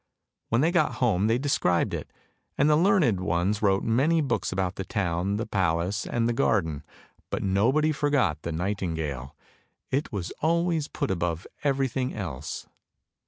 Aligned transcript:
"When 0.49 0.61
they 0.61 0.71
got 0.71 0.93
home 0.95 1.27
they 1.27 1.37
described 1.37 1.93
it, 1.93 2.11
and 2.57 2.67
the 2.67 2.75
learned 2.75 3.19
ones 3.19 3.61
wrote 3.61 3.83
many 3.83 4.19
books 4.19 4.51
about 4.51 4.73
the 4.73 4.83
town, 4.83 5.37
the 5.37 5.45
palace, 5.45 6.07
and 6.07 6.27
the 6.27 6.33
garden, 6.33 6.83
but 7.29 7.43
nobody 7.43 7.91
forgot 7.91 8.41
the 8.41 8.51
nightingale, 8.51 9.35
it 9.91 10.11
was 10.11 10.31
always 10.41 10.87
put 10.87 11.11
above 11.11 11.45
everything 11.63 12.15
else. 12.15 12.65